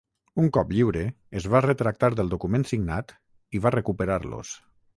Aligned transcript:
Un 0.43 0.47
cop 0.55 0.71
lliure, 0.77 1.03
es 1.41 1.45
va 1.55 1.61
retractar 1.67 2.09
del 2.21 2.33
document 2.33 2.67
signat 2.73 3.15
i 3.59 3.65
va 3.67 3.77
recuperar-los. 3.79 4.59